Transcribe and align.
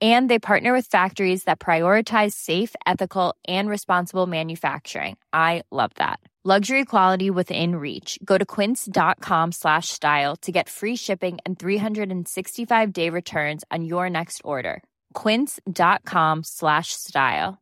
and 0.00 0.30
they 0.30 0.38
partner 0.38 0.72
with 0.72 0.86
factories 0.86 1.44
that 1.44 1.58
prioritize 1.58 2.34
safe 2.34 2.76
ethical 2.86 3.34
and 3.48 3.68
responsible 3.68 4.26
manufacturing. 4.26 5.16
I 5.32 5.62
love 5.72 5.90
that. 5.96 6.20
Luxury 6.44 6.84
quality 6.84 7.30
within 7.30 7.74
reach. 7.76 8.18
Go 8.24 8.38
to 8.38 8.46
quince.com 8.46 9.52
slash 9.52 9.88
style 9.88 10.36
to 10.36 10.52
get 10.52 10.68
free 10.68 10.96
shipping 10.96 11.38
and 11.44 11.58
365 11.58 12.92
day 12.92 13.10
returns 13.10 13.64
on 13.70 13.84
your 13.84 14.08
next 14.08 14.40
order. 14.44 14.82
quince.com 15.14 16.44
slash 16.44 16.92
style. 16.92 17.58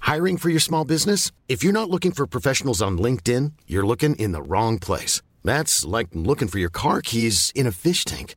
Hiring 0.00 0.38
for 0.38 0.48
your 0.48 0.60
small 0.60 0.84
business? 0.84 1.32
If 1.48 1.64
you're 1.64 1.72
not 1.72 1.90
looking 1.90 2.12
for 2.12 2.26
professionals 2.26 2.80
on 2.80 2.98
linkedin 2.98 3.52
you're 3.66 3.86
looking 3.86 4.14
in 4.14 4.32
the 4.32 4.42
wrong 4.42 4.78
place. 4.78 5.20
That's 5.44 5.84
like 5.84 6.08
looking 6.14 6.48
for 6.48 6.60
your 6.60 6.70
car 6.70 7.02
keys 7.02 7.52
in 7.54 7.66
a 7.66 7.72
fish 7.72 8.04
tank 8.04 8.36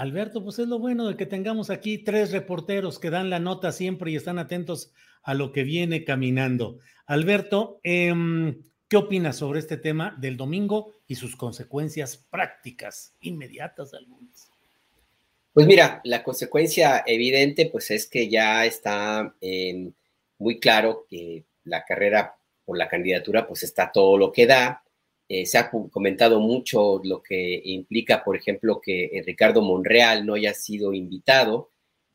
Alberto, 0.00 0.42
pues 0.42 0.58
es 0.58 0.66
lo 0.66 0.78
bueno 0.78 1.06
de 1.06 1.16
que 1.18 1.26
tengamos 1.26 1.68
aquí 1.68 1.98
tres 1.98 2.32
reporteros 2.32 2.98
que 2.98 3.10
dan 3.10 3.28
la 3.28 3.38
nota 3.38 3.70
siempre 3.70 4.10
y 4.10 4.16
están 4.16 4.38
atentos 4.38 4.94
a 5.22 5.34
lo 5.34 5.52
que 5.52 5.62
viene 5.62 6.04
caminando. 6.04 6.78
Alberto, 7.04 7.80
em, 7.82 8.62
¿qué 8.88 8.96
opinas 8.96 9.36
sobre 9.36 9.58
este 9.58 9.76
tema 9.76 10.16
del 10.18 10.38
domingo 10.38 10.94
y 11.06 11.16
sus 11.16 11.36
consecuencias 11.36 12.16
prácticas, 12.16 13.14
inmediatas 13.20 13.92
algunas? 13.92 14.50
Pues 15.52 15.66
mira, 15.66 16.00
la 16.04 16.22
consecuencia 16.22 17.04
evidente 17.06 17.66
pues 17.66 17.90
es 17.90 18.06
que 18.06 18.30
ya 18.30 18.64
está 18.64 19.34
em, 19.42 19.92
muy 20.38 20.58
claro 20.58 21.04
que 21.10 21.44
la 21.64 21.84
carrera 21.84 22.36
por 22.64 22.78
la 22.78 22.88
candidatura 22.88 23.46
pues 23.46 23.64
está 23.64 23.92
todo 23.92 24.16
lo 24.16 24.32
que 24.32 24.46
da. 24.46 24.82
Eh, 25.30 25.46
se 25.46 25.56
ha 25.58 25.70
comentado 25.70 26.40
mucho 26.40 27.00
lo 27.04 27.22
que 27.22 27.62
implica, 27.64 28.22
por 28.22 28.36
ejemplo, 28.36 28.80
que 28.80 29.04
eh, 29.04 29.22
Ricardo 29.24 29.62
Monreal 29.62 30.26
no 30.26 30.34
haya 30.34 30.52
sido 30.52 30.92
invitado 30.92 31.70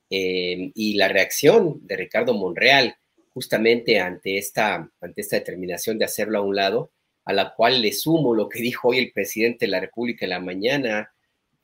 Em, 0.09 0.71
y 0.75 0.93
la 0.95 1.07
reacción 1.07 1.79
de 1.87 1.97
Ricardo 1.97 2.33
Monreal 2.33 2.95
justamente 3.33 3.99
ante 3.99 4.37
esta, 4.37 4.89
ante 5.01 5.21
esta 5.21 5.37
determinación 5.37 5.97
de 5.97 6.05
hacerlo 6.05 6.37
a 6.37 6.41
un 6.41 6.55
lado, 6.55 6.91
a 7.25 7.33
la 7.33 7.53
cual 7.55 7.81
le 7.81 7.91
sumo 7.91 8.35
lo 8.35 8.47
que 8.47 8.59
dijo 8.61 8.89
hoy 8.89 8.99
el 8.99 9.11
presidente 9.11 9.65
de 9.65 9.71
la 9.71 9.79
República 9.79 10.25
en 10.25 10.29
la 10.29 10.39
mañana, 10.39 11.11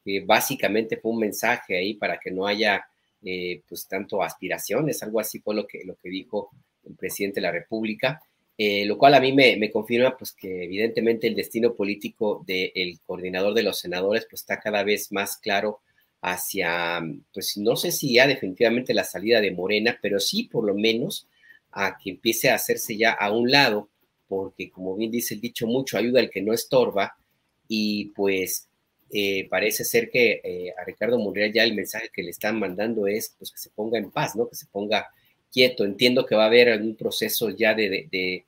que 0.04 0.22
básicamente 0.22 0.98
fue 0.98 1.12
un 1.12 1.20
mensaje 1.20 1.78
ahí 1.78 1.94
para 1.94 2.20
que 2.20 2.32
no 2.32 2.48
haya 2.48 2.84
eh, 3.24 3.62
pues 3.70 3.88
tanto 3.88 4.24
aspiraciones, 4.24 5.04
algo 5.04 5.20
así 5.20 5.40
fue 5.40 5.54
lo 5.54 5.68
que, 5.68 5.84
lo 5.86 5.96
que 5.96 6.10
dijo 6.10 6.50
el 6.84 6.96
presidente 6.96 7.36
de 7.40 7.46
la 7.46 7.52
República, 7.52 8.22
eh, 8.64 8.86
lo 8.86 8.96
cual 8.96 9.16
a 9.16 9.20
mí 9.20 9.34
me, 9.34 9.72
confirma 9.72 10.16
pues 10.16 10.34
que 10.34 10.66
evidentemente 10.66 11.26
el 11.26 11.34
destino 11.34 11.74
político 11.74 12.44
del 12.46 13.00
coordinador 13.08 13.56
de 13.56 13.64
los 13.64 13.80
senadores 13.80 14.28
pues 14.30 14.44
está 14.44 14.60
cada 14.60 14.84
vez 14.84 15.12
más 15.12 15.38
claro 15.38 15.80
hacia, 16.22 17.02
pues 17.34 17.58
no 17.58 17.76
sé 17.76 17.92
si 17.92 18.14
ya 18.14 18.28
definitivamente 18.28 18.94
la 18.94 19.04
salida 19.04 19.42
de 19.42 19.50
Morena, 19.50 19.98
pero 20.00 20.20
sí 20.20 20.44
por 20.44 20.64
lo 20.64 20.76
menos 20.76 21.28
a 21.72 21.98
que 21.98 22.12
empiece 22.12 22.52
a 22.52 22.56
hacerse 22.56 22.96
ya 22.96 23.14
a 23.14 23.32
un 23.32 23.50
lado, 23.50 23.90
porque 24.28 24.70
como 24.70 24.96
bien 24.96 25.10
dice 25.10 25.34
el 25.34 25.42
dicho, 25.42 25.66
mucho 25.66 25.98
ayuda 25.98 26.20
al 26.20 26.30
que 26.30 26.44
no 26.44 26.54
estorba, 26.54 27.18
y 27.68 28.10
pues 28.10 28.68
eh, 29.10 29.48
parece 29.50 29.84
ser 29.84 30.12
que 30.12 30.40
eh, 30.44 30.72
a 30.80 30.86
Ricardo 30.86 31.18
Monreal 31.18 31.52
ya 31.52 31.64
el 31.64 31.74
mensaje 31.74 32.12
que 32.14 32.22
le 32.22 32.30
están 32.30 32.60
mandando 32.60 33.08
es 33.08 33.34
pues 33.40 33.50
que 33.50 33.58
se 33.58 33.72
ponga 33.72 33.98
en 33.98 34.12
paz, 34.12 34.36
¿no? 34.36 34.48
Que 34.48 34.56
se 34.56 34.68
ponga 34.68 35.10
quieto. 35.52 35.84
Entiendo 35.84 36.28
que 36.28 36.36
va 36.36 36.44
a 36.44 36.48
haber 36.48 36.70
algún 36.70 36.96
proceso 36.96 37.50
ya 37.50 37.74
de, 37.74 38.46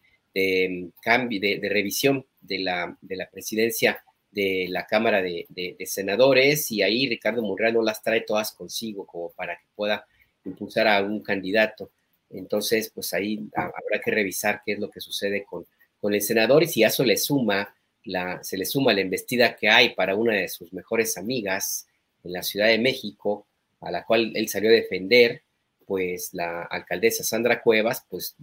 cambio, 1.02 1.40
de, 1.40 1.60
revisión 1.70 2.26
de 2.42 2.60
la, 2.60 2.98
de 3.02 3.16
la 3.16 3.30
presidencia 3.30 4.04
de 4.32 4.68
la 4.70 4.86
Cámara 4.88 5.22
de, 5.22 5.78
Senadores 5.86 6.72
y 6.72 6.82
ahí 6.82 7.08
Ricardo 7.08 7.44
Monreal 7.44 7.76
no 7.76 7.84
las 7.84 8.02
trae 8.02 8.22
todas 8.22 8.52
consigo 8.52 9.06
como 9.06 9.32
para 9.32 9.56
que 9.56 9.66
pueda 9.76 10.06
impulsar 10.46 10.88
a 10.88 11.02
un 11.02 11.22
candidato. 11.22 11.92
Entonces, 12.30 12.92
pues 12.94 13.14
ahí 13.14 13.48
habrá 13.56 14.02
que 14.04 14.12
revisar 14.12 14.62
qué 14.66 14.74
es 14.74 14.80
lo 14.80 14.90
que 14.90 15.02
sucede 15.02 15.44
con, 15.44 15.66
con 16.02 16.14
el 16.14 16.22
senador 16.22 16.64
y 16.64 16.68
si 16.68 16.84
a 16.84 16.88
eso 16.88 17.04
le 17.04 17.16
suma 17.16 17.76
la, 18.06 18.44
se 18.44 18.58
le 18.58 18.66
suma 18.66 18.94
la 18.94 19.02
embestida 19.02 19.56
que 19.56 19.70
hay 19.70 19.94
para 19.94 20.16
una 20.16 20.34
de 20.34 20.50
sus 20.50 20.74
mejores 20.74 21.18
amigas 21.18 21.88
en 22.24 22.34
la 22.34 22.44
Ciudad 22.44 22.68
de 22.68 22.80
México, 22.80 23.48
a 23.82 23.92
la 23.92 24.04
cual 24.04 24.32
él 24.36 24.50
salió 24.50 24.70
a 24.70 24.74
defender, 24.74 25.44
pues 25.86 26.34
la 26.34 26.64
alcaldesa 26.64 27.24
Sandra 27.24 27.62
Cuevas, 27.62 28.06
pues 28.10 28.36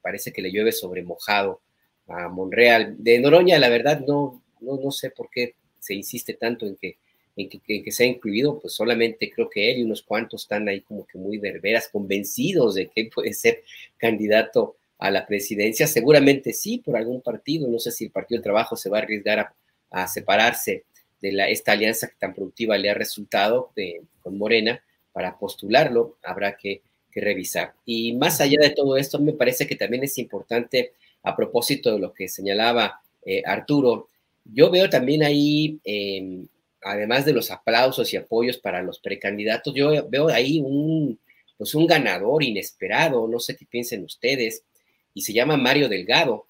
parece 0.00 0.32
que 0.32 0.42
le 0.42 0.50
llueve 0.50 0.72
sobre 0.72 1.02
mojado 1.02 1.60
a 2.06 2.28
Monreal. 2.28 2.96
De 2.98 3.18
Noroña, 3.18 3.58
la 3.58 3.68
verdad, 3.68 4.00
no, 4.06 4.42
no, 4.60 4.90
sé 4.90 5.10
por 5.10 5.30
qué 5.30 5.54
se 5.78 5.94
insiste 5.94 6.34
tanto 6.34 6.66
en 6.66 6.76
que, 6.76 6.98
en 7.36 7.48
que, 7.48 7.92
sea 7.92 8.06
incluido, 8.06 8.58
pues 8.58 8.74
solamente 8.74 9.30
creo 9.30 9.48
que 9.48 9.70
él 9.70 9.78
y 9.78 9.82
unos 9.82 10.02
cuantos 10.02 10.42
están 10.42 10.68
ahí 10.68 10.80
como 10.80 11.06
que 11.06 11.18
muy 11.18 11.38
verberas, 11.38 11.88
convencidos 11.88 12.74
de 12.74 12.88
que 12.88 13.10
puede 13.14 13.32
ser 13.32 13.62
candidato 13.96 14.76
a 14.98 15.10
la 15.10 15.26
presidencia. 15.26 15.86
Seguramente 15.86 16.52
sí, 16.52 16.78
por 16.78 16.96
algún 16.96 17.22
partido. 17.22 17.68
No 17.68 17.78
sé 17.78 17.92
si 17.92 18.04
el 18.04 18.10
Partido 18.10 18.38
del 18.38 18.44
Trabajo 18.44 18.76
se 18.76 18.90
va 18.90 18.98
a 18.98 19.02
arriesgar 19.02 19.54
a, 19.90 20.06
separarse 20.08 20.84
de 21.20 21.32
la, 21.32 21.48
esta 21.48 21.72
alianza 21.72 22.08
que 22.08 22.16
tan 22.18 22.34
productiva 22.34 22.76
le 22.76 22.90
ha 22.90 22.94
resultado 22.94 23.72
con 24.20 24.36
Morena 24.36 24.82
para 25.12 25.38
postularlo. 25.38 26.18
Habrá 26.22 26.56
que, 26.56 26.82
que 27.10 27.20
revisar. 27.20 27.74
Y 27.84 28.14
más 28.14 28.40
allá 28.40 28.58
de 28.60 28.70
todo 28.70 28.96
esto, 28.96 29.18
me 29.18 29.32
parece 29.32 29.66
que 29.66 29.76
también 29.76 30.04
es 30.04 30.18
importante, 30.18 30.92
a 31.22 31.34
propósito 31.36 31.92
de 31.92 31.98
lo 31.98 32.12
que 32.12 32.28
señalaba 32.28 33.00
eh, 33.24 33.42
Arturo, 33.44 34.08
yo 34.44 34.70
veo 34.70 34.88
también 34.88 35.22
ahí, 35.22 35.78
em, 35.84 36.48
además 36.82 37.24
de 37.24 37.32
los 37.32 37.50
aplausos 37.50 38.12
y 38.12 38.16
apoyos 38.16 38.58
para 38.58 38.82
los 38.82 39.00
precandidatos, 39.00 39.74
yo 39.74 40.08
veo 40.08 40.28
ahí 40.28 40.60
un, 40.60 41.18
pues 41.56 41.74
un 41.74 41.86
ganador 41.86 42.42
inesperado, 42.42 43.26
no 43.28 43.40
sé 43.40 43.56
qué 43.56 43.66
piensen 43.66 44.04
ustedes, 44.04 44.64
y 45.12 45.22
se 45.22 45.32
llama 45.32 45.56
Mario 45.56 45.88
Delgado, 45.88 46.46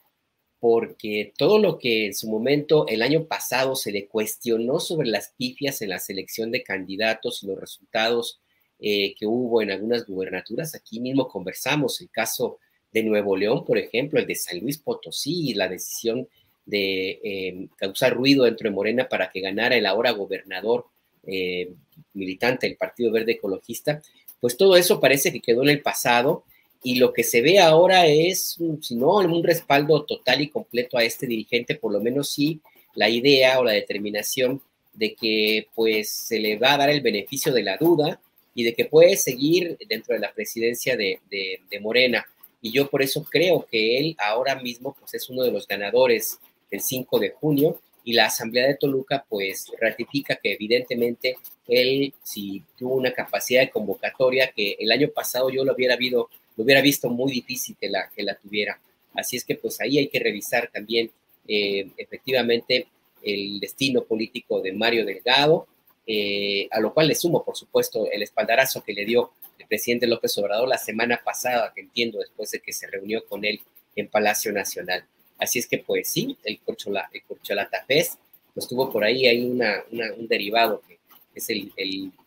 porque 0.60 1.32
todo 1.36 1.58
lo 1.58 1.78
que 1.78 2.06
en 2.06 2.14
su 2.14 2.28
momento 2.28 2.86
el 2.88 3.02
año 3.02 3.24
pasado 3.26 3.76
se 3.76 3.92
le 3.92 4.06
cuestionó 4.06 4.80
sobre 4.80 5.08
las 5.08 5.32
pifias 5.36 5.82
en 5.82 5.90
la 5.90 5.98
selección 5.98 6.50
de 6.50 6.62
candidatos 6.62 7.42
y 7.42 7.46
los 7.46 7.58
resultados 7.58 8.40
eh, 8.80 9.14
que 9.18 9.26
hubo 9.26 9.60
en 9.60 9.70
algunas 9.70 10.06
gubernaturas, 10.06 10.74
aquí 10.74 11.00
mismo 11.00 11.28
conversamos 11.28 12.00
el 12.00 12.10
caso 12.10 12.58
de 12.92 13.02
Nuevo 13.02 13.36
León, 13.36 13.64
por 13.64 13.78
ejemplo, 13.78 14.20
el 14.20 14.26
de 14.26 14.34
San 14.34 14.60
Luis 14.60 14.78
Potosí, 14.78 15.52
la 15.54 15.68
decisión 15.68 16.28
de 16.64 17.20
eh, 17.22 17.68
causar 17.76 18.14
ruido 18.14 18.44
dentro 18.44 18.68
de 18.68 18.74
Morena 18.74 19.08
para 19.08 19.30
que 19.30 19.40
ganara 19.40 19.76
el 19.76 19.86
ahora 19.86 20.12
gobernador 20.12 20.86
eh, 21.26 21.72
militante 22.14 22.66
del 22.66 22.76
Partido 22.76 23.10
Verde 23.10 23.32
Ecologista, 23.32 24.00
pues 24.40 24.56
todo 24.56 24.76
eso 24.76 25.00
parece 25.00 25.32
que 25.32 25.40
quedó 25.40 25.62
en 25.62 25.70
el 25.70 25.82
pasado 25.82 26.44
y 26.82 26.96
lo 26.96 27.12
que 27.12 27.24
se 27.24 27.42
ve 27.42 27.58
ahora 27.58 28.06
es, 28.06 28.58
si 28.80 28.94
no 28.94 29.16
un 29.16 29.42
respaldo 29.42 30.04
total 30.04 30.40
y 30.40 30.48
completo 30.48 30.96
a 30.96 31.04
este 31.04 31.26
dirigente, 31.26 31.74
por 31.74 31.92
lo 31.92 32.00
menos 32.00 32.30
sí 32.30 32.60
la 32.94 33.08
idea 33.08 33.58
o 33.58 33.64
la 33.64 33.72
determinación 33.72 34.62
de 34.92 35.14
que 35.14 35.66
pues 35.74 36.10
se 36.10 36.38
le 36.38 36.56
va 36.58 36.74
a 36.74 36.78
dar 36.78 36.90
el 36.90 37.00
beneficio 37.00 37.52
de 37.52 37.62
la 37.62 37.76
duda 37.76 38.20
y 38.58 38.64
de 38.64 38.74
que 38.74 38.86
puede 38.86 39.16
seguir 39.16 39.78
dentro 39.88 40.14
de 40.14 40.20
la 40.20 40.32
presidencia 40.32 40.96
de, 40.96 41.20
de 41.30 41.80
Morena. 41.80 42.26
Y 42.60 42.72
yo 42.72 42.90
por 42.90 43.02
eso 43.02 43.22
creo 43.22 43.64
que 43.70 44.00
él 44.00 44.16
ahora 44.18 44.60
mismo 44.60 44.96
pues 44.98 45.14
es 45.14 45.30
uno 45.30 45.44
de 45.44 45.52
los 45.52 45.68
ganadores 45.68 46.40
el 46.68 46.80
5 46.80 47.20
de 47.20 47.30
junio 47.30 47.80
y 48.02 48.14
la 48.14 48.26
Asamblea 48.26 48.66
de 48.66 48.74
Toluca 48.74 49.24
pues 49.28 49.70
ratifica 49.80 50.34
que 50.42 50.54
evidentemente 50.54 51.36
él 51.68 52.12
si 52.24 52.64
tuvo 52.76 52.96
una 52.96 53.12
capacidad 53.12 53.60
de 53.60 53.70
convocatoria 53.70 54.50
que 54.50 54.76
el 54.80 54.90
año 54.90 55.08
pasado 55.14 55.50
yo 55.50 55.64
lo 55.64 55.74
hubiera, 55.74 55.96
lo 55.96 56.28
hubiera 56.56 56.80
visto 56.80 57.08
muy 57.10 57.30
difícil 57.30 57.76
que 57.80 57.88
la, 57.88 58.10
que 58.10 58.24
la 58.24 58.34
tuviera. 58.34 58.80
Así 59.14 59.36
es 59.36 59.44
que 59.44 59.54
pues 59.54 59.80
ahí 59.80 59.98
hay 59.98 60.08
que 60.08 60.18
revisar 60.18 60.68
también 60.72 61.12
eh, 61.46 61.90
efectivamente 61.96 62.88
el 63.22 63.60
destino 63.60 64.02
político 64.02 64.60
de 64.60 64.72
Mario 64.72 65.04
Delgado, 65.06 65.68
eh, 66.10 66.66
a 66.70 66.80
lo 66.80 66.94
cual 66.94 67.06
le 67.06 67.14
sumo, 67.14 67.44
por 67.44 67.54
supuesto, 67.54 68.10
el 68.10 68.22
espaldarazo 68.22 68.82
que 68.82 68.94
le 68.94 69.04
dio 69.04 69.32
el 69.58 69.66
presidente 69.66 70.06
López 70.06 70.38
Obrador 70.38 70.66
la 70.66 70.78
semana 70.78 71.20
pasada, 71.22 71.70
que 71.74 71.82
entiendo, 71.82 72.18
después 72.18 72.50
de 72.50 72.60
que 72.60 72.72
se 72.72 72.86
reunió 72.86 73.26
con 73.26 73.44
él 73.44 73.60
en 73.94 74.08
Palacio 74.08 74.50
Nacional. 74.50 75.04
Así 75.36 75.58
es 75.58 75.66
que, 75.66 75.78
pues 75.78 76.08
sí, 76.08 76.34
el, 76.44 76.60
Corchola, 76.60 77.10
el 77.12 77.22
Corcholata 77.24 77.84
pues 77.86 78.66
tuvo 78.66 78.90
por 78.90 79.04
ahí, 79.04 79.26
hay 79.26 79.44
una, 79.44 79.84
un 80.16 80.26
derivado 80.26 80.82
que 80.88 80.98
es 81.34 81.50
el, 81.50 81.70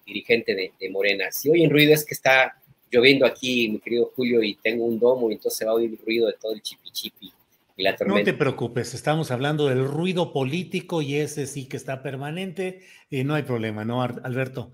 dirigente 0.06 0.54
de, 0.54 0.74
de, 0.80 0.90
Morena. 0.92 1.32
Si 1.32 1.50
hoy 1.50 1.64
en 1.64 1.72
ruido 1.72 1.94
es 1.94 2.06
que 2.06 2.14
está 2.14 2.56
lloviendo 2.92 3.26
aquí, 3.26 3.68
mi 3.68 3.80
querido 3.80 4.12
Julio, 4.16 4.44
y 4.44 4.54
tengo 4.56 4.86
un 4.86 5.00
domo, 5.00 5.32
y 5.32 5.34
entonces 5.34 5.68
va 5.68 5.72
a 5.72 5.76
oír 5.76 5.98
ruido 6.06 6.28
de 6.28 6.34
todo 6.34 6.54
el 6.54 6.62
chipi 6.62 6.92
chipi 6.92 7.34
la. 7.78 7.96
No 8.06 8.24
te 8.24 8.34
preocupes, 8.34 8.94
estamos 8.94 9.32
hablando 9.32 9.68
del 9.68 9.86
ruido 9.86 10.34
político 10.34 11.02
y 11.02 11.16
ese 11.16 11.48
sí 11.48 11.68
que 11.68 11.78
está 11.78 12.04
permanente, 12.04 12.82
y 13.10 13.24
no 13.24 13.36
hay 13.36 13.44
problema, 13.44 13.86
¿no, 13.86 14.02
Alberto? 14.02 14.74